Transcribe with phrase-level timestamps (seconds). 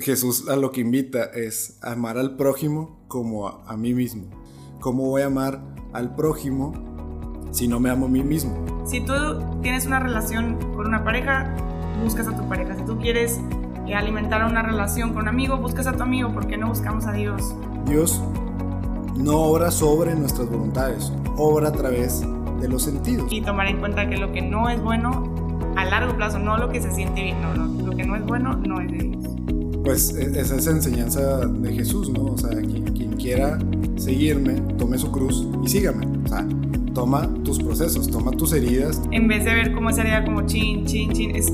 [0.00, 4.24] Jesús a lo que invita es amar al prójimo como a, mí mismo.
[4.80, 5.60] ¿Cómo voy a amar
[5.92, 6.72] al prójimo
[7.52, 8.82] si no me amo a mí mismo?
[8.86, 9.12] Si tú
[9.62, 11.54] tienes una relación con una pareja,
[12.02, 12.74] buscas a tu pareja.
[12.74, 13.38] Si tú quieres
[13.86, 16.32] eh, alimentar una relación con un amigo, buscas a tu amigo.
[16.34, 17.54] ¿Por qué no buscamos a Dios?
[17.86, 18.20] Dios
[19.16, 22.24] no obra sobre nuestras voluntades, obra a través
[22.60, 23.32] de los sentidos.
[23.32, 25.32] Y tomar en cuenta que lo que no es bueno
[25.76, 28.24] a largo plazo, no lo que se siente bien, no, no, lo que no es
[28.24, 29.23] bueno no es de Dios
[29.84, 32.24] pues e-, esa es enseñanza de Jesús, ¿no?
[32.24, 32.84] O sea, quien,
[33.16, 33.58] quiera
[33.96, 36.06] seguirme, tome su cruz y sígame.
[36.24, 36.46] O sea,
[36.92, 39.00] toma tus procesos, toma tus heridas.
[39.12, 41.50] En vez de ver como esa herida como chin, chin, chin, es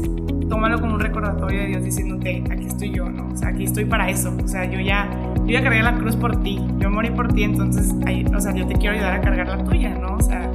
[0.48, 3.28] tómalo como un recordatorio de Dios diciéndote, aquí estoy yo, ¿no?
[3.32, 4.34] O sea, aquí estoy para eso.
[4.42, 5.08] O sea, yo ya,
[5.46, 8.66] yo ya cargué la cruz por ti, yo morí por ti, entonces, o sea, yo
[8.66, 10.16] te quiero ayudar a cargar la tuya, ¿no?
[10.16, 10.50] O sea...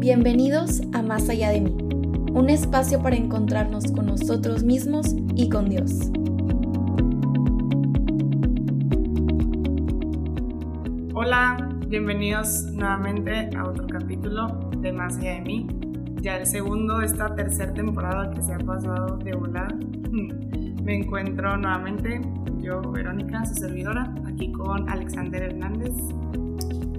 [0.00, 1.99] Bienvenidos a Más allá de mí
[2.32, 6.10] un espacio para encontrarnos con nosotros mismos y con Dios.
[11.12, 15.66] Hola, bienvenidos nuevamente a otro capítulo de Más allá de mí.
[16.22, 19.74] Ya el segundo de esta tercera temporada que se ha pasado de volar.
[20.84, 22.20] Me encuentro nuevamente,
[22.58, 25.94] yo, Verónica, su servidora, aquí con Alexander Hernández.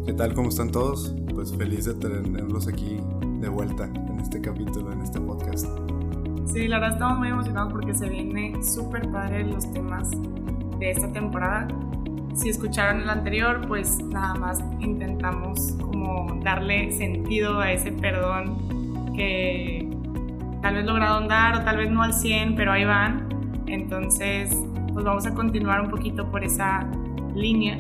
[0.06, 0.34] ¿Qué tal?
[0.34, 1.16] ¿Cómo están todos?
[1.34, 3.00] Pues feliz de tenerlos aquí
[3.42, 5.66] de vuelta en este capítulo, en este podcast.
[6.46, 10.12] Sí, la verdad estamos muy emocionados porque se viene súper padre los temas
[10.80, 11.68] de esta temporada.
[12.36, 19.90] Si escucharon el anterior, pues nada más intentamos como darle sentido a ese perdón que
[20.62, 23.28] tal vez logrado dar o tal vez no al 100, pero ahí van.
[23.66, 24.56] Entonces,
[24.94, 26.88] pues vamos a continuar un poquito por esa
[27.34, 27.80] línea.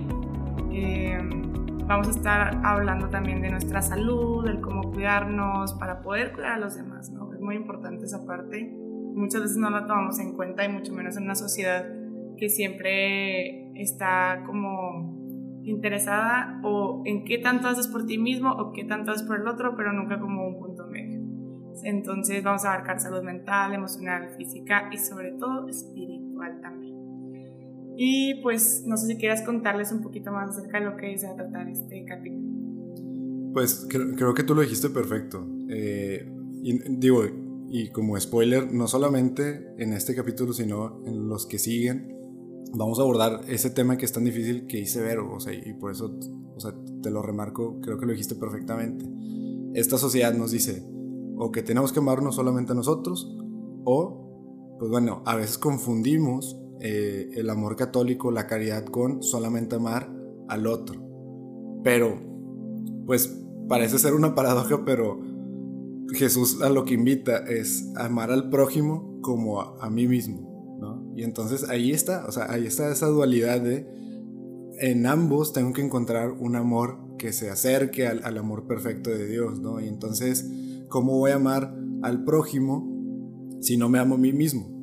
[1.91, 6.57] Vamos a estar hablando también de nuestra salud, del cómo cuidarnos para poder cuidar a
[6.57, 7.33] los demás, ¿no?
[7.33, 8.73] Es muy importante esa parte.
[9.13, 11.85] Muchas veces no la tomamos en cuenta y mucho menos en una sociedad
[12.37, 18.85] que siempre está como interesada o en qué tanto haces por ti mismo o qué
[18.85, 21.19] tanto haces por el otro, pero nunca como un punto medio.
[21.83, 26.90] Entonces vamos a abarcar salud mental, emocional, física y sobre todo espiritual también.
[28.03, 31.27] Y pues no sé si quieras contarles un poquito más acerca de lo que se
[31.27, 33.53] va a tratar este capítulo.
[33.53, 35.47] Pues creo, que tú lo dijiste perfecto.
[35.69, 36.27] Eh,
[36.63, 37.21] y, digo,
[37.69, 42.11] y como spoiler, no solamente en este capítulo, sino en los que siguen,
[42.73, 45.71] vamos a abordar ese tema que es tan difícil que hice ver, o sea, y
[45.73, 46.17] por eso,
[46.55, 46.73] o sea,
[47.03, 49.05] te lo remarco, creo que lo dijiste perfectamente.
[49.75, 50.83] Esta sociedad nos dice,
[51.37, 53.31] o que tenemos que amarnos solamente a nosotros,
[53.85, 60.11] o, pues bueno, a veces confundimos eh, el amor católico, la caridad con solamente amar
[60.47, 60.99] al otro.
[61.83, 62.19] Pero,
[63.05, 63.37] pues
[63.67, 65.21] parece ser una paradoja, pero
[66.13, 71.13] Jesús a lo que invita es amar al prójimo como a, mí mismo, ¿no?
[71.15, 73.87] Y entonces ahí está, o sea, ahí está esa dualidad de
[74.79, 79.27] en ambos tengo que encontrar un amor que se acerque al, al amor perfecto de
[79.27, 79.79] Dios, ¿no?
[79.79, 80.49] Y entonces,
[80.89, 82.91] ¿cómo voy a amar al prójimo
[83.59, 84.80] si no me amo a mí mismo?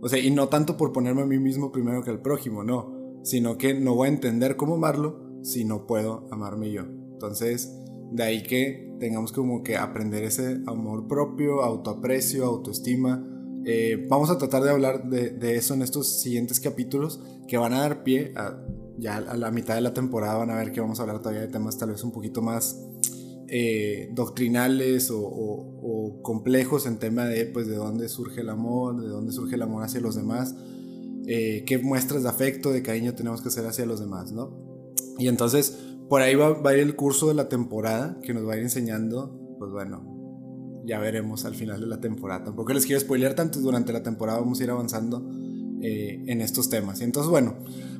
[0.00, 3.20] O sea, y no tanto por ponerme a mí mismo primero que al prójimo, no,
[3.22, 6.82] sino que no voy a entender cómo amarlo si no puedo amarme yo.
[6.82, 7.74] Entonces,
[8.12, 13.24] de ahí que tengamos como que aprender ese amor propio, autoaprecio, autoestima.
[13.64, 17.80] Eh, vamos a tratar de hablar de, eso en estos siguientes capítulos que van a
[17.80, 18.56] dar pie a,
[18.98, 21.42] ya a la mitad de la temporada van a ver que vamos a hablar todavía
[21.42, 22.80] de temas tal vez un poquito más
[23.48, 29.32] eh, doctrinales o, complejos en tema de, pues, de dónde surge el amor, de dónde
[29.32, 30.54] surge el amor hacia los demás,
[31.26, 34.84] eh, qué muestras de afecto, de cariño tenemos que hacer hacia los demás, ¿no?
[35.18, 35.78] Y entonces,
[36.08, 38.62] por ahí va, a ir el curso de la temporada que nos va a ir
[38.62, 42.44] enseñando, pues bueno, ya veremos al final de la temporada.
[42.44, 45.28] Tampoco les quiero spoilear tanto, durante la temporada vamos a ir avanzando
[45.82, 47.00] eh, en estos temas.
[47.00, 47.56] Y entonces, bueno,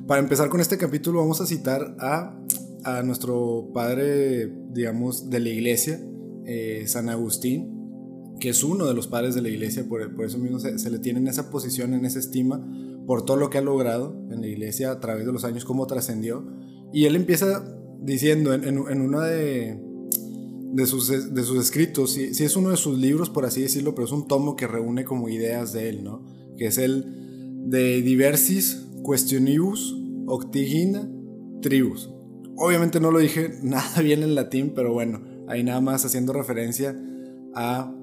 [0.07, 2.35] para empezar con este capítulo vamos a citar a
[2.83, 5.99] a nuestro padre, digamos, de la iglesia,
[6.45, 7.79] eh, San Agustín,
[8.39, 10.99] que es uno de los padres de la iglesia, por, por eso mismo se, le
[10.99, 12.65] tiene en esa posición, en esa estima,
[13.05, 15.87] por todo lo que ha logrado en la iglesia a través de los años, cómo
[15.87, 16.45] trascendió.
[16.93, 17.63] Y él empieza
[18.01, 19.79] diciendo en, en, uno de,
[20.71, 23.93] de, sus, de sus escritos, si, si, es uno de sus libros, por así decirlo,
[23.93, 26.23] pero es un tomo que reúne como ideas de él, ¿no?
[26.57, 27.05] Que es el
[27.65, 29.95] de Diversis Questionibus
[30.27, 31.09] Octigina
[31.61, 32.09] Tribus.
[32.59, 36.95] Obviamente no lo dije nada bien en latín, pero bueno, ahí nada más haciendo referencia
[37.55, 37.95] a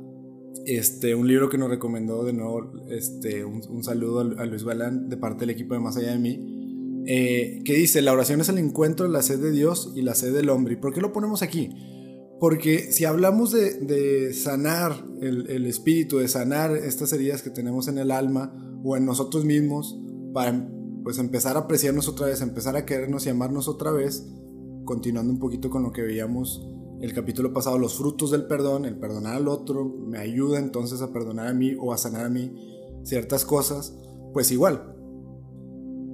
[0.64, 5.16] este, un libro que nos recomendó de nuevo, este, un, saludo a Luis Galán de
[5.16, 8.58] parte del equipo de Más Allá de mí, eh, que dice, la oración es el
[8.58, 10.74] encuentro, la sed de Dios y la sed del hombre.
[10.74, 11.70] ¿Y por qué lo ponemos aquí?
[12.40, 17.98] Porque si hablamos de, sanar el, el, espíritu, de sanar estas heridas que tenemos en
[17.98, 19.96] el alma o en nosotros mismos,
[20.34, 20.68] para
[21.04, 24.26] pues empezar a apreciarnos otra vez, empezar a querernos y amarnos otra vez,
[24.86, 26.66] continuando un poquito con lo que veíamos
[27.00, 31.12] el capítulo pasado, los frutos del perdón, el perdonar al otro, me ayuda entonces a
[31.12, 32.54] perdonar a mí o a sanar a mí
[33.02, 33.98] ciertas cosas,
[34.32, 34.94] pues igual.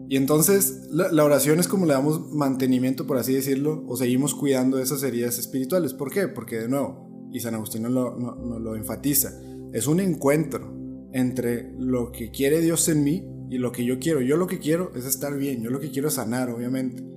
[0.09, 4.79] Y entonces la, oración es como le damos mantenimiento, por así decirlo, o seguimos cuidando
[4.79, 5.95] esas heridas espirituales.
[5.95, 6.29] ¿Por qué?
[6.29, 9.41] Porque de nuevo, y San Agustín nos lo, lo enfatiza,
[9.73, 10.77] es un encuentro
[11.13, 14.21] entre lo que quiere Dios en mí y lo que yo quiero.
[14.21, 17.12] Yo lo que quiero es estar bien, yo lo que quiero es sanar, obviamente.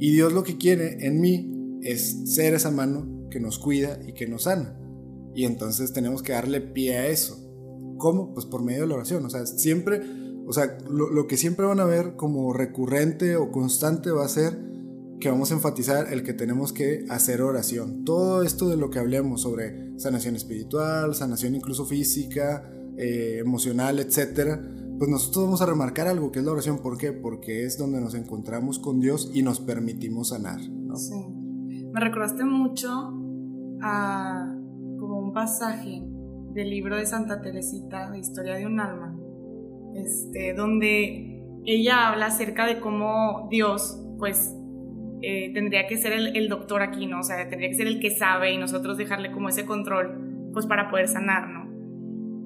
[0.00, 4.14] Y Dios lo que quiere en mí es ser esa mano que nos cuida y
[4.14, 4.80] que nos sana.
[5.34, 7.38] Y entonces tenemos que darle pie a eso.
[7.98, 8.32] ¿Cómo?
[8.32, 9.24] Pues por medio de la oración.
[9.26, 10.00] O sea, siempre,
[10.46, 14.58] o sea, lo, que siempre van a ver como recurrente o constante va a ser
[15.20, 18.04] que vamos a enfatizar el que tenemos que hacer oración.
[18.06, 24.62] Todo esto de lo que hablemos sobre sanación espiritual, sanación incluso física, eh, emocional, etcétera,
[25.00, 26.82] pues nosotros vamos a remarcar algo que es la oración.
[26.82, 27.10] ¿Por qué?
[27.10, 30.60] Porque es donde nos encontramos con Dios y nos permitimos sanar.
[30.60, 31.14] Sí.
[31.90, 33.10] Me recordaste mucho
[33.80, 34.54] a
[34.98, 36.02] como un pasaje
[36.52, 39.16] del libro de Santa Teresita, de Historia de un alma,
[39.94, 44.54] este, donde ella habla acerca de cómo Dios, pues,
[45.22, 47.20] eh, tendría que ser el, doctor aquí, ¿no?
[47.20, 50.66] O sea, tendría que ser el que sabe y nosotros dejarle como ese control, pues,
[50.66, 51.59] para poder sanar, ¿no?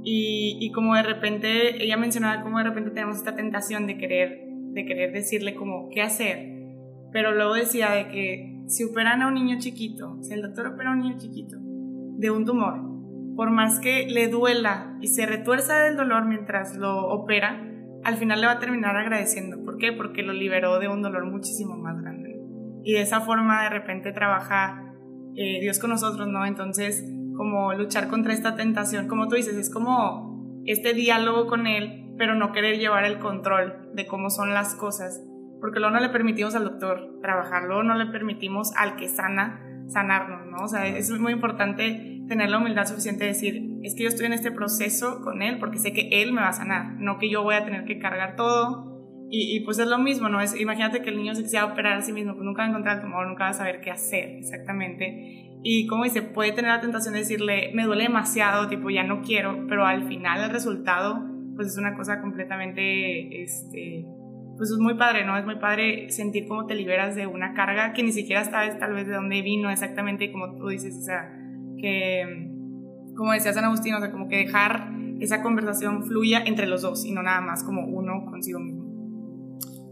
[0.06, 4.84] Y, como de repente, ella mencionaba cómo de repente tenemos esta tentación de querer, de
[4.84, 6.52] querer decirle como qué hacer,
[7.10, 10.90] pero luego decía de que si operan a un niño chiquito, si el doctor opera
[10.90, 12.82] a un niño chiquito de un tumor,
[13.34, 17.66] por más que le duela y se retuerza del dolor mientras lo opera,
[18.04, 19.64] al final le va a terminar agradeciendo.
[19.64, 19.92] ¿Por qué?
[19.92, 22.38] Porque lo liberó de un dolor muchísimo más grande.
[22.84, 24.92] Y de esa forma de repente trabaja
[25.36, 26.44] eh, Dios con nosotros, ¿no?
[26.44, 27.04] Entonces,
[27.36, 32.34] como luchar contra esta tentación, como tú dices, es como este diálogo con Él, pero
[32.34, 35.22] no querer llevar el control de cómo son las cosas
[35.64, 40.46] porque luego no le permitimos al doctor trabajarlo, no le permitimos al que sana sanarnos,
[40.46, 40.62] ¿no?
[40.62, 44.26] O sea, es muy importante tener la humildad suficiente de decir, es que yo estoy
[44.26, 47.30] en este proceso con él porque sé que él me va a sanar, no que
[47.30, 48.92] yo voy a tener que cargar todo.
[49.30, 50.42] Y, pues es lo mismo, ¿no?
[50.42, 52.68] Es, imagínate que el niño se quisiera operar a sí mismo, pues nunca va a
[52.68, 55.53] encontrar el tumor, nunca va a saber qué hacer exactamente.
[55.66, 59.22] Y como dice, puede tener la tentación de decirle, me duele demasiado, tipo, ya no
[59.22, 61.24] quiero, pero al final el resultado,
[61.56, 64.04] pues es una cosa completamente, este,
[64.58, 65.38] pues es muy padre, ¿no?
[65.38, 68.92] Es muy padre sentir cómo te liberas de una carga que ni siquiera sabes tal
[68.92, 71.34] vez de dónde vino exactamente, como tú dices, o sea,
[71.78, 72.50] que,
[73.16, 77.06] como decía San Agustín, o sea, como que dejar esa conversación fluya entre los dos
[77.06, 78.84] y no nada más como uno consigo mismo.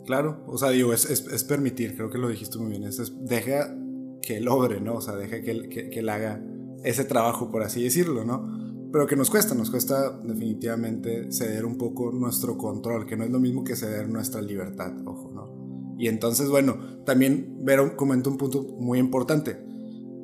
[0.05, 3.75] Claro, o sea, digo, es, es, permitir, creo que lo dijiste muy bien, es, deja
[4.23, 4.95] que él obre, ¿no?
[4.95, 6.43] O sea, deja que que, que él haga
[6.85, 8.63] ese trabajo, por así decirlo, ¿no?
[8.93, 13.31] pero que nos cuesta, nos cuesta definitivamente ceder un poco nuestro control, que no es
[13.31, 15.97] lo mismo que ceder nuestra libertad, ojo, ¿no?
[15.99, 19.57] Y entonces, bueno, también Vero comenta un punto muy importante.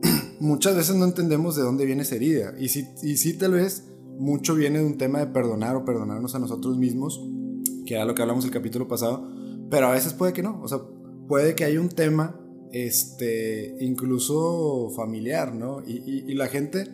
[0.41, 3.89] Muchas veces no entendemos de dónde viene esa herida, y sí, y sí tal vez
[4.19, 7.25] mucho viene de un tema de perdonar o perdonarnos a nosotros mismos,
[7.87, 9.31] que era lo que hablamos el capítulo pasado,
[9.71, 10.81] pero a veces puede que no, o sea,
[11.27, 12.38] puede que haya un tema,
[12.73, 15.83] este, incluso familiar, ¿no?
[15.87, 16.87] y, y la gente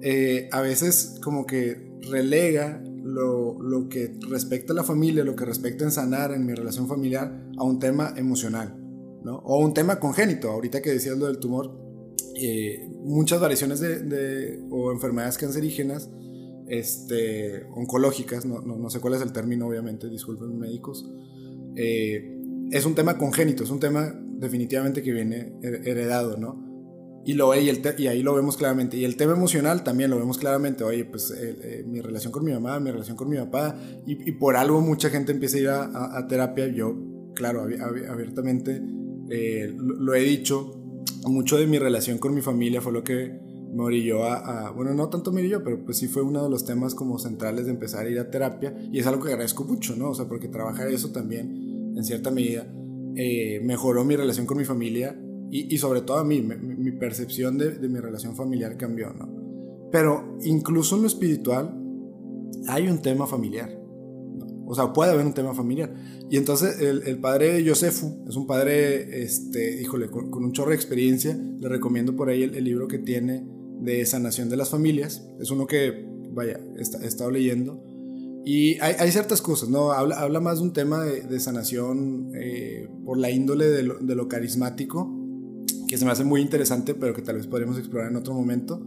[0.00, 5.44] eh, a veces como que relega lo, lo, que respecta a la familia, lo que
[5.44, 8.76] respecta en sanar en mi relación familiar a un tema emocional,
[9.24, 9.38] ¿no?
[9.38, 11.76] O un tema congénito, ahorita que decías lo del tumor,
[12.36, 16.10] eh, muchas variaciones de, o enfermedades cancerígenas,
[16.68, 21.10] este, oncológicas, no, no, sé cuál es el término obviamente, disculpen médicos,
[21.74, 22.36] eh,
[22.70, 26.68] es un tema congénito, es un tema definitivamente que viene heredado, ¿no?
[27.28, 28.96] Y, lo, y, el y ahí lo vemos claramente.
[28.96, 30.82] Y el tema emocional también lo vemos claramente.
[30.82, 33.76] Oye, pues eh, eh, mi relación con mi mamá, mi relación con mi papá.
[34.06, 36.68] Y, por algo mucha gente empieza a ir a, terapia.
[36.68, 36.96] Yo,
[37.34, 38.80] claro, abiertamente
[39.28, 40.74] eh, lo, he dicho.
[41.26, 43.38] Mucho de mi relación con mi familia fue lo que
[43.74, 46.64] me orilló a, Bueno, no tanto me orilló, pero pues sí fue uno de los
[46.64, 48.74] temas como centrales de empezar a ir a terapia.
[48.90, 50.10] Y es algo que agradezco mucho, ¿no?
[50.10, 52.66] O sea, porque trabajar eso también, en cierta medida,
[53.62, 55.18] mejoró mi relación con mi familia
[55.50, 59.88] y, sobre todo a mí, mi, percepción de, mi relación familiar cambió, ¿no?
[59.90, 61.74] Pero incluso en lo espiritual
[62.66, 63.78] hay un tema familiar.
[64.66, 65.94] O sea, puede haber un tema familiar.
[66.28, 71.34] Y entonces el, padre Josefu es un padre, este, híjole, con, un chorro de experiencia.
[71.34, 73.46] Le recomiendo por ahí el, libro que tiene
[73.80, 75.26] de sanación de las familias.
[75.40, 77.82] Es uno que, vaya, he estado leyendo.
[78.50, 79.92] Y hay, ciertas cosas, ¿no?
[79.92, 84.14] Habla, habla más de un tema de, sanación eh, por la índole de lo, de
[84.14, 85.14] lo carismático
[85.86, 88.80] que se me hace muy interesante, pero que tal vez podríamos explorar en otro momento.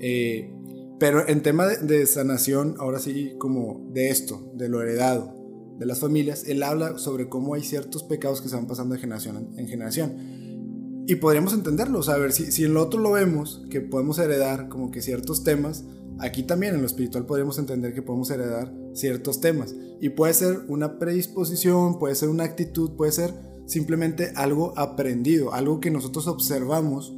[0.00, 0.52] Eh,
[0.98, 5.36] pero en tema de, sanación, ahora sí, como de esto, de lo heredado,
[5.78, 9.00] de las familias, él habla sobre cómo hay ciertos pecados que se van pasando de
[9.00, 11.04] generación en, generación.
[11.06, 13.80] Y podríamos entenderlo, o sea, a ver, si, si en lo otro lo vemos, que
[13.80, 15.84] podemos heredar como que ciertos temas,
[16.18, 19.74] aquí también en lo espiritual podríamos entender que podemos heredar ciertos temas.
[20.00, 23.34] Y puede ser una predisposición, puede ser una actitud, puede ser
[23.66, 27.14] simplemente algo aprendido, algo que nosotros observamos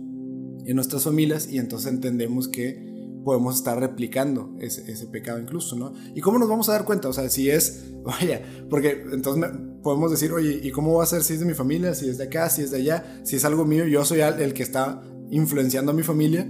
[0.65, 2.89] en nuestras familias y entonces entendemos que
[3.25, 5.93] podemos estar replicando ese, pecado incluso, ¿no?
[6.15, 7.09] ¿Y cómo nos vamos a dar cuenta?
[7.09, 9.51] O sea, si es, vaya, porque entonces
[9.83, 12.19] podemos decir, oye, ¿y cómo va a ser si es de mi familia, si es
[12.19, 15.03] de acá, si es de allá, si es algo mío, yo soy el que está
[15.31, 16.49] influenciando a mi familia?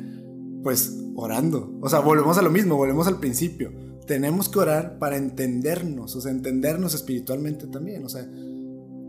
[0.63, 1.79] Pues orando.
[1.81, 3.73] O sea, volvemos a lo mismo, volvemos al principio.
[4.07, 8.27] Tenemos que orar para entendernos, o sea, entendernos espiritualmente también, o sea,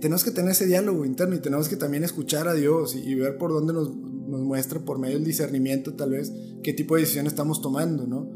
[0.01, 3.38] tenemos que tener ese diálogo interno y tenemos que también escuchar a Dios y, ver
[3.38, 7.27] por dónde nos, nos, muestra, por medio del discernimiento tal vez, qué tipo de decisión
[7.27, 8.29] estamos tomando, ¿no?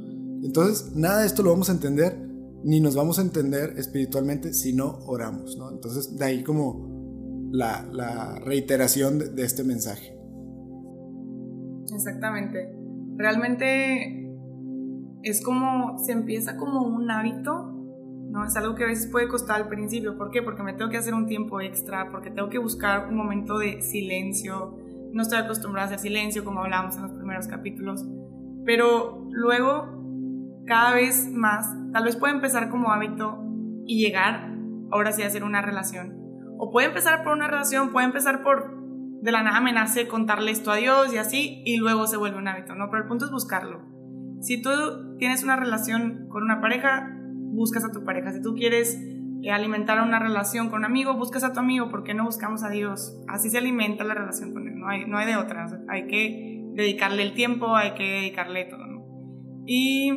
[0.44, 2.18] Entonces, nada de esto lo vamos a entender,
[2.64, 5.72] ni nos vamos a entender espiritualmente si no oramos, ¿no?
[5.72, 10.18] Entonces, de ahí como la, reiteración de este mensaje.
[11.94, 12.83] Exactamente.
[13.18, 14.30] Realmente
[15.24, 17.74] es como, se empieza como un hábito
[18.34, 18.44] ¿no?
[18.44, 20.18] Es algo que a veces puede costar al principio.
[20.18, 20.42] ¿Por qué?
[20.42, 23.80] Porque me tengo que hacer un tiempo extra, porque tengo que buscar un momento de
[23.82, 24.76] silencio.
[25.14, 28.04] No estoy acostumbrada a hacer silencio como hablábamos en los primeros capítulos.
[28.66, 33.38] Pero luego, cada vez más, tal vez puede empezar como hábito
[33.86, 34.52] y llegar
[34.92, 36.18] ahora sí a hacer una relación.
[36.58, 38.83] O puede empezar por una relación, puede empezar por
[39.24, 42.38] de la nada me nace contarle esto a Dios y así, y luego se vuelve
[42.38, 42.90] un hábito, ¿no?
[42.90, 43.82] Pero el punto es buscarlo.
[44.42, 44.70] Si tú
[45.18, 48.34] tienes una relación con una pareja, buscas a tu pareja.
[48.34, 49.02] Si tú quieres
[49.42, 51.90] eh, alimentar una relación con un amigo, buscas a tu amigo.
[51.90, 53.18] ¿Por qué no buscamos a Dios?
[53.30, 54.78] Así se alimenta la relación con Él.
[54.78, 55.68] No hay, no hay de otra.
[55.88, 58.84] hay que dedicarle el tiempo, hay que dedicarle todo.
[59.66, 60.12] Y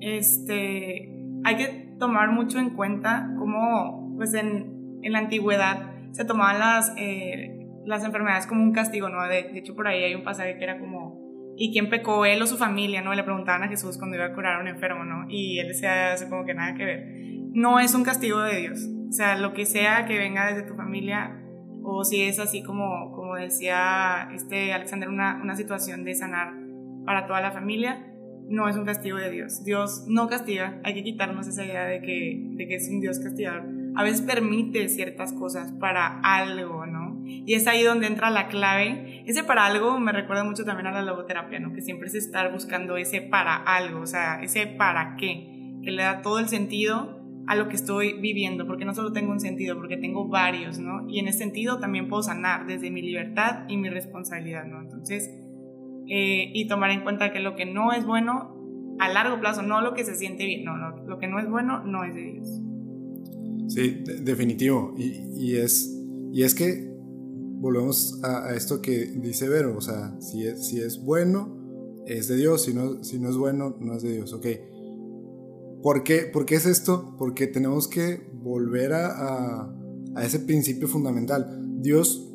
[0.00, 6.58] este, hay que tomar mucho en cuenta cómo, pues en, en la antigüedad se tomaban
[6.58, 7.55] las, eh,
[7.86, 9.22] las enfermedades como un castigo, ¿no?
[9.22, 11.26] De, de hecho, por ahí hay un pasaje que era como
[11.56, 12.24] ¿y quién pecó?
[12.24, 13.14] Él o su familia, ¿no?
[13.14, 15.26] Le preguntaban a Jesús cuando iba a curar a un enfermo, ¿no?
[15.28, 17.06] Y él decía, hace como que nada que ver.
[17.52, 18.86] No es un castigo de Dios.
[19.08, 21.42] O sea, lo que sea que venga desde tu familia,
[21.82, 26.52] o si es así como, como decía este Alexander, una, una situación de sanar
[27.06, 28.12] para toda la familia,
[28.48, 29.64] no es un castigo de Dios.
[29.64, 33.18] Dios no castiga, hay que quitarnos esa idea de que, de que es un Dios
[33.18, 33.64] castigador.
[33.94, 36.95] A veces permite ciertas cosas para algo, ¿no?
[37.26, 39.22] Y es ahí donde entra la clave.
[39.26, 41.72] Ese para algo me recuerda mucho también a la logoterapia, ¿no?
[41.72, 46.02] Que siempre es estar buscando ese para algo, o sea, ese para qué, que le
[46.02, 47.16] da todo el sentido
[47.46, 51.08] a lo que estoy viviendo, porque no solo tengo un sentido, porque tengo varios, ¿no?
[51.08, 54.80] Y en ese sentido también puedo sanar desde mi libertad y mi responsabilidad, ¿no?
[54.80, 55.30] Entonces,
[56.08, 58.56] eh, y tomar en cuenta que lo que no es bueno
[58.98, 61.84] a largo plazo, no lo que se siente bien, no, lo que no es bueno
[61.84, 62.48] no es de Dios.
[63.68, 64.94] Sí, definitivo.
[64.96, 65.96] Y, y, es,
[66.32, 66.95] y es que
[67.58, 71.56] volvemos a, esto que dice Vero, o sea, si es, si es bueno,
[72.06, 74.46] es de Dios, si no, si no es bueno, no es de Dios, ok.
[75.82, 77.14] ¿Por qué, ¿Por qué es esto?
[77.18, 79.70] Porque tenemos que volver a,
[80.14, 81.80] a, ese principio fundamental.
[81.80, 82.32] Dios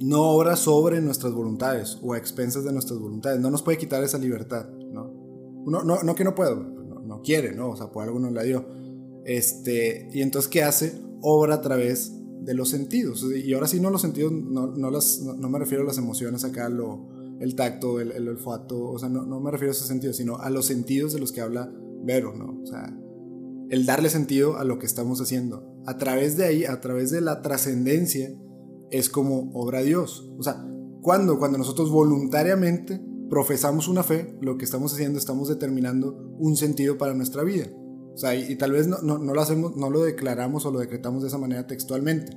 [0.00, 4.02] no obra sobre nuestras voluntades o a expensas de nuestras voluntades, no nos puede quitar
[4.02, 5.12] esa libertad, ¿no?
[5.66, 7.70] No, no, no que no pueda, no, no, quiere, ¿no?
[7.70, 8.66] O sea, por algo nos la dio.
[9.24, 11.00] Este, y entonces, ¿qué hace?
[11.22, 12.12] Obra a través
[12.44, 13.24] de los sentidos.
[13.34, 16.44] Y ahora sí, no los sentidos, no, no, las, no, me refiero a las emociones
[16.44, 17.08] acá, lo,
[17.40, 20.50] el tacto, el, olfato, o sea, no, no me refiero a esos sentidos, sino a
[20.50, 21.72] los sentidos de los que habla
[22.06, 22.60] Vero, ¿no?
[22.62, 22.94] O sea,
[23.70, 25.74] el darle sentido a lo que estamos haciendo.
[25.86, 28.30] A través de ahí, a través de la trascendencia,
[28.90, 30.30] es como obra Dios.
[30.38, 30.64] O sea,
[31.00, 36.98] cuando, cuando nosotros voluntariamente profesamos una fe, lo que estamos haciendo, estamos determinando un sentido
[36.98, 37.66] para nuestra vida.
[38.14, 41.22] O sea, y, tal vez no, no, lo hacemos, no lo declaramos o lo decretamos
[41.22, 42.36] de esa manera textualmente.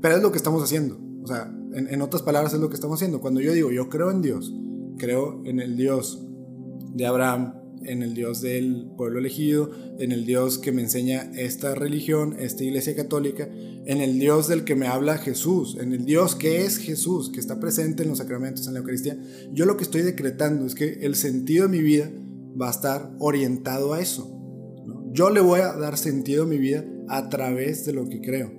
[0.00, 0.98] Pero es lo que estamos haciendo.
[1.22, 3.20] O sea, en, en, otras palabras es lo que estamos haciendo.
[3.20, 4.54] Cuando yo digo, yo creo en Dios,
[4.96, 6.26] creo en el Dios
[6.94, 7.54] de Abraham,
[7.86, 12.64] en el Dios del pueblo elegido, en el Dios que me enseña esta religión, esta
[12.64, 13.48] iglesia católica,
[13.86, 17.40] en el Dios del que me habla Jesús, en el Dios que es Jesús, que
[17.40, 19.18] está presente en los sacramentos, en la Eucaristía.
[19.52, 22.10] Yo lo que estoy decretando es que el sentido de mi vida
[22.60, 24.33] va a estar orientado a eso.
[25.14, 28.50] Yo le voy a dar sentido a mi vida a través de lo que creo.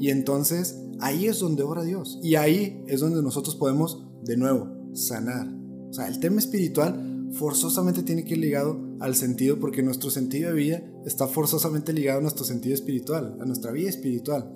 [0.00, 2.18] Y entonces ahí es donde obra Dios.
[2.22, 5.46] Y ahí es donde nosotros podemos, de nuevo, sanar.
[5.90, 10.48] O sea, el tema espiritual forzosamente tiene que ir ligado al sentido porque nuestro sentido
[10.48, 14.50] de vida está forzosamente ligado a nuestro sentido espiritual, a nuestra vida espiritual.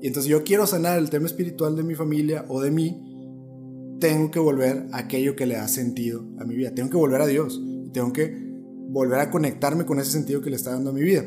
[0.00, 4.30] Y entonces yo quiero sanar el tema espiritual de mi familia o de mí, tengo
[4.30, 6.72] que volver a aquello que le da sentido a mi vida.
[6.72, 7.60] Tengo que volver a Dios.
[7.92, 8.43] Tengo que
[8.88, 11.24] volver a conectarme con ese sentido que le está dando a mi vida.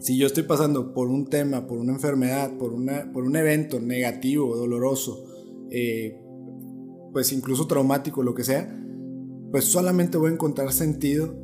[0.00, 3.80] Si yo estoy pasando por un tema, por una enfermedad, por, una, por un evento
[3.80, 5.24] negativo, doloroso,
[5.70, 6.18] eh,
[7.12, 8.76] pues incluso traumático, lo que sea,
[9.50, 11.36] pues solamente voy a encontrar sentido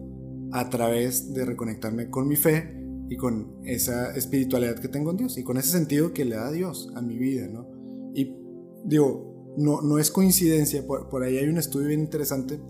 [0.52, 2.76] a través de reconectarme con mi fe
[3.08, 6.50] y con esa espiritualidad que tengo en Dios y con ese sentido que le da
[6.50, 7.68] Dios a mi vida, ¿no?
[8.14, 8.34] Y
[8.84, 12.60] digo, no, no es coincidencia, por, ahí hay un estudio bien interesante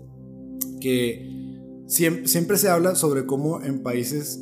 [0.79, 1.46] que
[1.87, 4.39] siempre, siempre se habla sobre cómo en países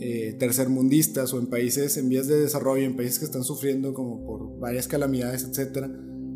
[0.00, 4.24] eh, tercermundistas o en países en vías de desarrollo, en países que están sufriendo como
[4.24, 5.90] por varias calamidades, etcétera,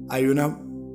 [0.09, 0.49] hay una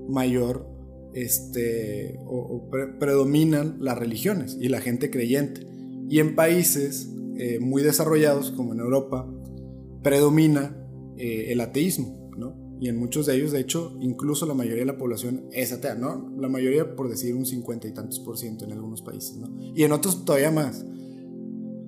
[0.08, 0.68] mayor
[1.14, 5.66] este, o, predominan las religiones y la gente creyente.
[6.10, 9.28] Y en países eh, muy desarrollados, como en Europa,
[10.04, 10.78] predomina
[11.18, 12.19] eh, el ateísmo.
[12.80, 15.96] Y en muchos de ellos, de hecho, incluso la mayoría de la población es atea,
[15.96, 16.34] ¿no?
[16.38, 19.50] La mayoría, por decir, un cincuenta y tantos por ciento en algunos países, ¿no?
[19.76, 20.86] Y en otros todavía más.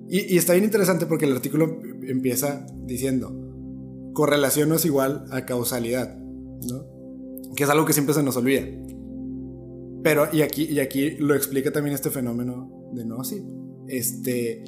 [0.08, 3.32] Y, y está bien interesante porque el artículo empieza diciendo,
[4.12, 6.86] correlación no es igual a causalidad, ¿no?
[7.56, 8.66] Que es algo que siempre se nos olvida.
[10.02, 13.42] Pero, y aquí, y aquí lo explica también este fenómeno de no así.
[13.88, 14.64] Este,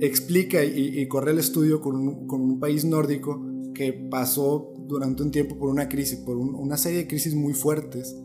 [0.00, 3.44] explica y, corre el estudio con un, país nórdico
[3.74, 8.16] que pasó durante un tiempo por una crisis, por una serie de crisis muy fuertes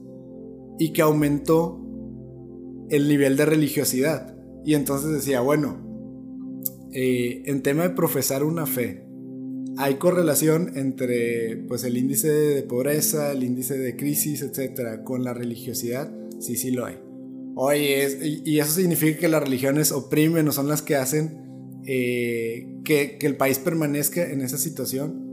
[0.80, 1.80] y que aumentó
[2.90, 4.36] el nivel de religiosidad.
[4.66, 5.78] Y entonces decía, bueno,
[6.94, 9.06] eh, en tema de profesar una fe,
[9.78, 15.34] hay correlación entre pues, el índice de pobreza, el índice de crisis, etcétera, con la
[15.34, 16.12] religiosidad.
[16.40, 17.00] Sí, sí lo hay.
[17.56, 23.18] Oye, y, eso significa que las religiones oprimen o son las que hacen eh, que,
[23.22, 25.33] el país permanezca en esa situación.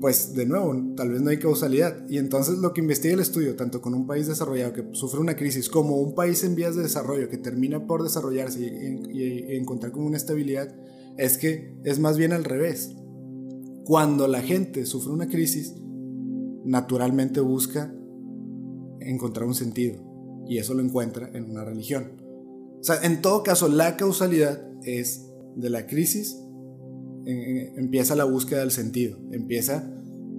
[0.00, 2.08] Pues de nuevo, tal vez no hay causalidad.
[2.08, 5.36] Y entonces lo que investiga el estudio, tanto con un país desarrollado que sufre una
[5.36, 9.92] crisis, como un país en vías de desarrollo que termina por desarrollarse y, y encontrar
[9.92, 10.74] como una estabilidad,
[11.16, 12.94] es que es más bien al revés.
[13.84, 15.74] Cuando la gente sufre una crisis,
[16.64, 17.92] naturalmente busca
[19.00, 20.08] encontrar un sentido
[20.46, 22.12] y eso lo encuentra en una religión.
[22.80, 26.38] O sea, en todo caso, la causalidad es de la crisis,
[27.28, 29.90] empieza la búsqueda del sentido, empieza,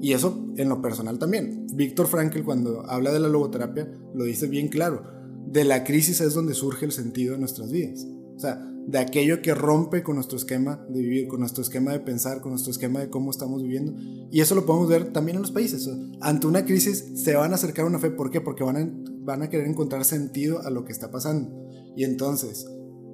[0.01, 1.67] y eso en lo personal también.
[1.73, 5.03] Víctor Frankl cuando habla de la logoterapia lo dice bien claro,
[5.45, 8.07] de la crisis es donde surge el sentido de nuestras vidas.
[8.35, 11.99] O sea, de aquello que rompe con nuestro esquema de vivir, con nuestro esquema de
[11.99, 13.93] pensar, con nuestro esquema de cómo estamos viviendo.
[14.31, 15.87] Y eso lo podemos ver también en los países.
[16.21, 18.09] ante una crisis se van a acercar a una fe.
[18.09, 18.41] ¿Por qué?
[18.41, 18.89] Porque van a,
[19.21, 21.69] van a querer encontrar sentido a lo que está pasando.
[21.95, 22.65] Y entonces,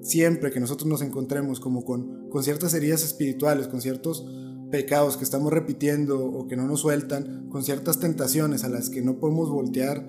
[0.05, 4.25] siempre que nosotros nos encontremos como con, con ciertas heridas espirituales, con ciertos
[4.71, 9.01] pecados que estamos repitiendo o que no nos sueltan, con ciertas tentaciones a las que
[9.01, 10.07] no podemos voltear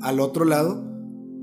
[0.00, 0.84] al otro lado,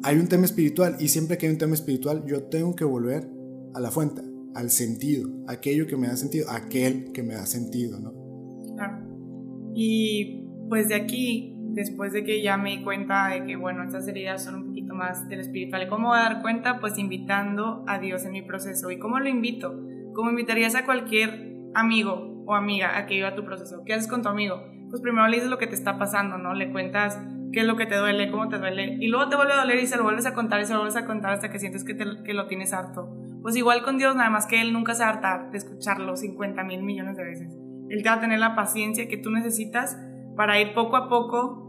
[0.04, 3.30] hay un tema espiritual y siempre que hay un tema espiritual yo tengo que volver
[3.74, 4.22] a la fuente,
[4.56, 8.14] al sentido, aquello que me da sentido, aquel que me da sentido, ¿no?
[9.76, 14.08] Y pues de aquí, después de que ya me di cuenta de que, bueno, estas
[14.08, 16.80] heridas son un poquito más del espiritual, ¿y cómo voy a dar cuenta?
[16.80, 18.92] Pues invitando a Dios en mi proceso.
[18.92, 19.74] ¿Y cómo lo invito?
[20.14, 23.84] ¿Cómo invitarías a cualquier amigo o amiga a que viva tu proceso?
[23.86, 24.64] ¿Qué haces con tu amigo?
[24.90, 26.54] Pues primero le dices lo que te está pasando, ¿no?
[26.54, 27.20] Le cuentas
[27.52, 29.78] qué es lo que te duele, cómo te duele, y luego te vuelve a doler
[29.78, 31.84] y se lo vuelves a contar y se lo vuelves a contar hasta que sientes
[31.84, 33.16] que, que lo tienes harto.
[33.42, 36.16] Pues igual con Dios, nada más que Él nunca se va a hartar de escucharlo
[36.16, 37.54] 50 mil millones de veces.
[37.90, 39.98] Él te va a tener la paciencia que tú necesitas
[40.36, 41.63] para ir poco a poco.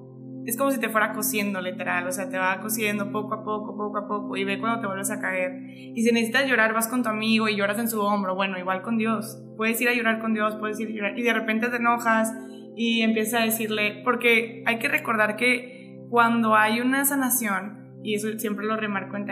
[0.46, 2.06] Es como si te fuera cosiendo, literal.
[2.06, 4.36] O sea, te va cosiendo poco a poco, poco a poco.
[4.36, 5.62] Y ve cuando te vuelves a caer.
[5.74, 8.34] Y si necesitas llorar, vas con tu amigo y lloras en su hombro.
[8.34, 9.42] Bueno, igual con Dios.
[9.56, 11.18] Puedes ir a llorar con Dios, puedes ir a llorar.
[11.18, 12.32] Y de repente te enojas
[12.76, 14.02] y empiezas a decirle.
[14.04, 19.24] Porque hay que recordar que cuando hay una sanación, y eso siempre lo remarco en,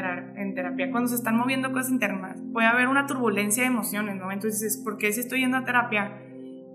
[0.54, 4.32] terapia, cuando se están moviendo cosas internas, puede haber una turbulencia de emociones, ¿no?
[4.32, 6.18] Entonces, ¿por qué si estoy yendo a terapia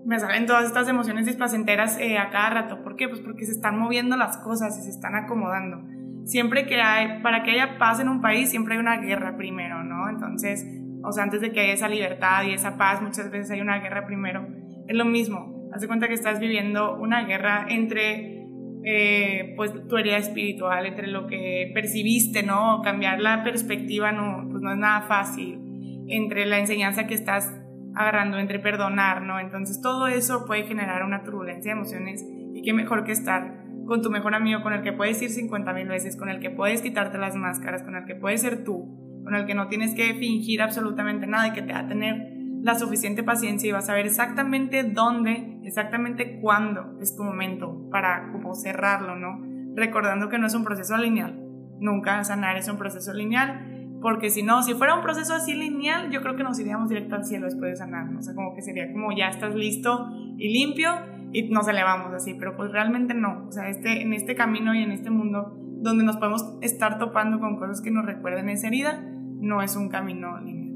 [0.04, 2.82] me salen todas estas emociones displacenteras eh, a cada rato?
[2.82, 3.08] ¿Por qué?
[3.08, 5.82] Pues porque se están moviendo las cosas y se están acomodando.
[6.24, 9.82] Siempre que hay, para que haya paz en un país, siempre hay una guerra primero,
[9.82, 10.08] ¿no?
[10.08, 10.66] Entonces,
[11.02, 13.78] o sea, antes de que haya esa libertad y esa paz, muchas veces hay una
[13.78, 14.46] guerra primero.
[14.86, 15.68] Es lo mismo.
[15.72, 18.38] Haz de cuenta que estás viviendo una guerra entre
[18.84, 22.80] eh, pues tu herida espiritual, entre lo que percibiste, ¿no?
[22.82, 25.60] Cambiar la perspectiva no, pues no es nada fácil,
[26.08, 27.52] entre la enseñanza que estás
[27.98, 29.40] agarrando, entre perdonar, ¿no?
[29.40, 34.02] Entonces todo eso puede generar una turbulencia de emociones y qué mejor que estar con
[34.02, 36.82] tu mejor amigo, con el que puedes ir 50 mil veces, con el que puedes
[36.82, 40.14] quitarte las máscaras, con el que puedes ser tú, con el que no tienes que
[40.14, 42.32] fingir absolutamente nada y que te va a tener
[42.62, 48.30] la suficiente paciencia y vas a ver exactamente dónde, exactamente cuándo es tu momento para
[48.32, 49.48] como cerrarlo, ¿no?
[49.78, 51.40] recordando que no es un proceso lineal.
[51.80, 56.10] Nunca sanar es un proceso lineal, porque si no, si fuera un proceso así lineal,
[56.10, 58.62] yo creo que nos iríamos directo al cielo después de sanar, o sea, como que
[58.62, 60.90] sería como ya estás listo y limpio
[61.32, 64.82] y nos elevamos así, pero pues realmente no, o sea, este, en este camino y
[64.82, 69.00] en este mundo donde nos podemos estar topando con cosas que nos recuerden esa herida,
[69.40, 70.68] no es un camino lineal.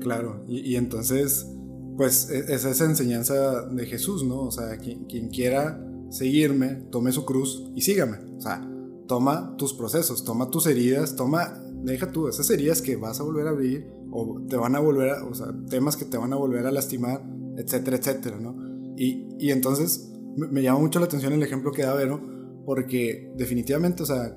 [0.00, 1.52] Claro, y, entonces,
[1.96, 4.42] pues e, es esa enseñanza de Jesús, ¿no?
[4.42, 8.18] O sea, quien, quien quiera seguirme, tome su cruz y sígame.
[8.36, 8.66] O sea,
[9.06, 13.46] toma tus procesos, toma tus heridas, toma, deja tú esas heridas que vas a volver
[13.46, 16.36] a abrir o te van a volver a, o sea, temas que te van a
[16.36, 17.22] volver a lastimar,
[17.56, 18.56] etcétera, etcétera, ¿no?
[18.96, 22.20] Y, y entonces me, llama mucho la atención el ejemplo que da Vero,
[22.64, 24.36] porque definitivamente, o sea,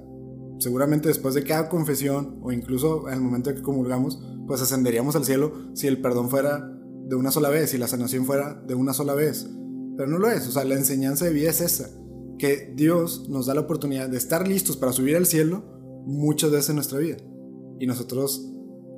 [0.60, 5.15] seguramente después de cada confesión o incluso en el momento en que comulgamos, pues ascenderíamos
[5.15, 6.71] al cielo si el perdón fuera
[7.06, 9.49] de una sola vez y la sanación fuera de una sola vez.
[9.97, 11.89] Pero no lo es, o sea, la enseñanza de vida es esa,
[12.39, 15.63] que Dios nos da la oportunidad de estar listos para subir al cielo
[16.06, 17.17] muchas veces en nuestra vida.
[17.82, 18.48] Y nosotros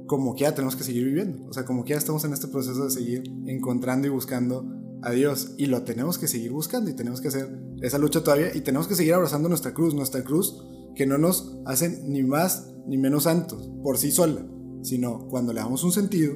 [0.08, 2.50] como que ya tenemos que seguir viviendo, o sea, como que ya estamos en este
[2.50, 4.70] proceso de seguir encontrando y buscando
[5.02, 8.54] a Dios y lo tenemos que seguir buscando y tenemos que hacer esa lucha todavía
[8.54, 10.62] y tenemos que seguir abrazando nuestra cruz, nuestra cruz
[10.96, 14.46] que no nos hace ni más ni menos santos por sí sola,
[14.82, 16.36] sino cuando le damos un sentido,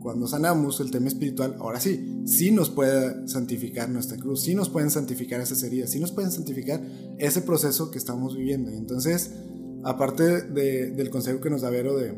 [0.00, 4.68] cuando sanamos el tema espiritual, ahora sí, sí nos puede santificar nuestra cruz, sí nos
[4.68, 6.80] pueden santificar esas heridas, sí nos pueden santificar
[7.18, 8.70] ese proceso que estamos viviendo.
[8.70, 9.32] Y entonces,
[9.84, 12.14] aparte del consejo que nos da Vero de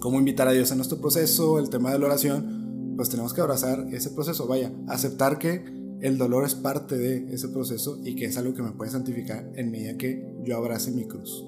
[0.00, 3.40] cómo invitar a Dios a nuestro proceso, el tema de la oración, pues tenemos que
[3.40, 5.64] abrazar ese proceso, vaya, aceptar que
[6.00, 9.50] el dolor es parte de ese proceso y que es algo que me puede santificar
[9.54, 11.44] en medida que yo abrace mi cruz.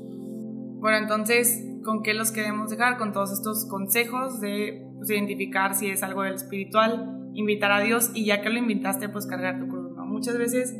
[0.80, 2.98] Bueno, entonces, ¿con qué los queremos dejar?
[2.98, 8.10] Con todos estos consejos de pues, identificar si es algo del espiritual, invitar a Dios
[8.14, 9.92] y ya que lo invitaste, pues cargar tu cruz.
[9.96, 10.74] Muchas veces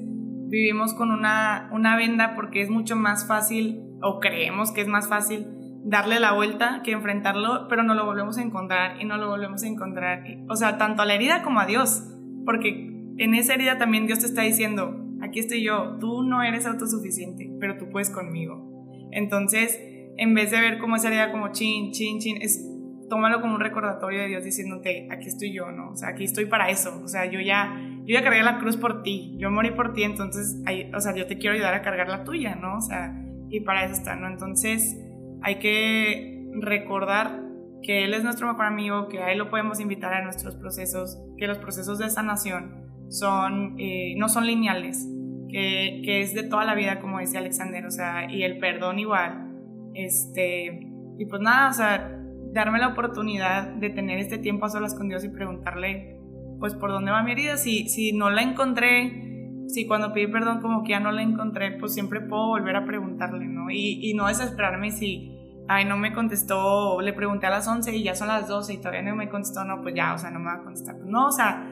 [0.49, 5.09] vivimos con una, una venda porque es mucho más fácil, o creemos que es más
[5.09, 5.47] fácil,
[5.85, 9.63] darle la vuelta que enfrentarlo, pero no lo volvemos a encontrar y no lo volvemos
[9.63, 10.25] a encontrar.
[10.49, 12.05] O sea, tanto a la herida como a Dios,
[12.45, 16.67] porque en esa herida también Dios te está diciendo, aquí estoy yo, tú no eres
[16.67, 18.71] autosuficiente, pero tú puedes conmigo.
[19.11, 19.79] Entonces,
[20.17, 22.69] en vez de ver como esa herida como chin, chin, chin, es
[23.09, 25.91] tómalo como un recordatorio de Dios diciéndote, aquí estoy yo, ¿no?
[25.91, 26.99] O sea, aquí estoy para eso.
[27.05, 30.05] O sea, yo ya, yo ya cargué la cruz por ti, yo morí por ti,
[30.05, 30.63] entonces,
[30.95, 32.79] o sea, yo te quiero ayudar a cargar la tuya, ¿no?
[32.79, 33.15] O sea,
[33.53, 34.27] y para eso está, ¿no?
[34.27, 34.99] Entonces,
[35.43, 37.43] hay que recordar
[37.83, 41.21] que Él es nuestro mejor amigo, que a Él lo podemos invitar a nuestros procesos,
[41.37, 45.07] que los procesos de sanación son, eh, no son lineales,
[45.51, 48.99] que, que, es de toda la vida, como decía Alexander, o sea, y el perdón
[48.99, 49.51] igual.
[49.95, 50.89] Este,
[51.19, 52.19] y pues nada, o sea,
[52.53, 56.17] darme la oportunidad de tener este tiempo a solas con Dios y preguntarle,
[56.59, 57.59] pues, por dónde va mi herida.
[57.59, 59.32] Si, si no la encontré,
[59.73, 62.85] si cuando pedí perdón como que ya no la encontré, pues siempre puedo volver a
[62.85, 63.71] preguntarle, ¿no?
[63.71, 68.03] Y, y no desesperarme si ay, no me contestó, le pregunté a las 11 y
[68.03, 70.39] ya son las 12 y todavía no me contestó, no, pues ya, o sea, no
[70.39, 70.97] me va a contestar.
[71.05, 71.69] No, o sea,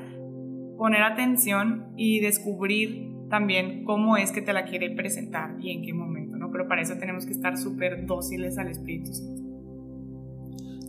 [0.78, 5.92] poner atención y descubrir también cómo es que te la quiere presentar y en qué
[5.92, 6.50] momento, ¿no?
[6.50, 9.42] Pero para eso tenemos que estar súper dóciles al Espíritu Santo.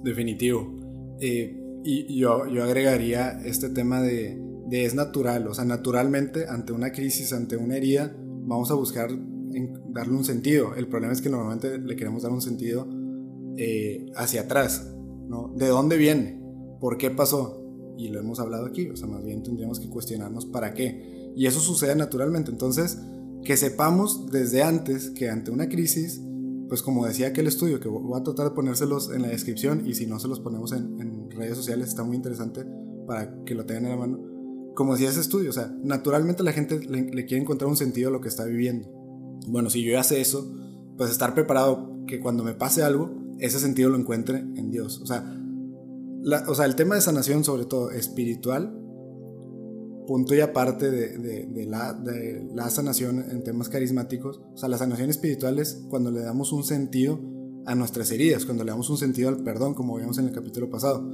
[0.04, 1.17] Definitivo.
[1.19, 4.39] Eh, y yo, yo agregaría este tema de,
[4.71, 9.10] es natural, o sea, naturalmente ante una crisis, ante una herida, vamos a buscar
[9.89, 10.75] darle un sentido.
[10.75, 12.88] El problema es que normalmente le queremos dar un sentido
[13.57, 14.93] eh, hacia atrás,
[15.27, 15.53] ¿no?
[15.57, 16.41] ¿De dónde viene?
[16.79, 17.57] ¿Por qué pasó?
[17.97, 21.31] Y lo hemos hablado aquí, o sea, más bien tendríamos que cuestionarnos para qué.
[21.36, 22.49] Y eso sucede naturalmente.
[22.51, 22.97] Entonces,
[23.43, 26.21] que sepamos desde antes que ante una crisis,
[26.69, 29.93] pues como decía aquel estudio, que voy a tratar de ponérselos en la descripción y
[29.93, 32.65] si no se los ponemos en, redes sociales, está muy interesante
[33.07, 34.31] para que lo tengan en la mano.
[34.75, 38.12] Como decía ese estudio, o sea, naturalmente la gente le, quiere encontrar un sentido a
[38.12, 38.88] lo que está viviendo.
[39.47, 40.51] Bueno, si yo ya sé eso,
[40.97, 45.01] pues estar preparado que cuando me pase algo, ese sentido lo encuentre en Dios.
[45.01, 45.38] O sea,
[46.47, 48.77] o sea el tema de sanación, sobre todo espiritual,
[50.07, 55.10] punto y aparte de, la, de la sanación en temas carismáticos, o sea, la sanación
[55.10, 57.19] espiritual es cuando le damos un sentido
[57.65, 60.69] a nuestras heridas, cuando le damos un sentido al perdón, como vimos en el capítulo
[60.69, 61.07] pasado.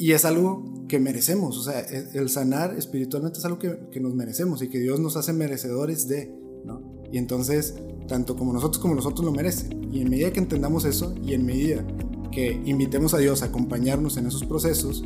[0.00, 4.62] Y es algo que merecemos, o sea, el sanar espiritualmente es algo que, nos merecemos
[4.62, 6.34] y que Dios nos hace merecedores de,
[6.64, 6.80] ¿no?
[7.12, 7.74] Y entonces,
[8.08, 9.92] tanto como nosotros como nosotros lo merecen.
[9.92, 11.84] Y en medida que entendamos eso y en medida
[12.32, 15.04] que invitemos a Dios a acompañarnos en esos procesos,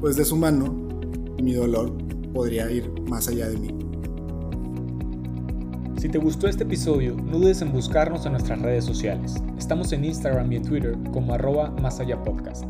[0.00, 0.72] pues de su mano
[1.42, 1.92] mi dolor
[2.32, 3.76] podría ir más allá de mí.
[6.00, 9.34] Si te gustó este episodio, no dudes en buscarnos en nuestras redes sociales.
[9.58, 12.64] Estamos en Instagram y Twitter como arroba más allá podcast.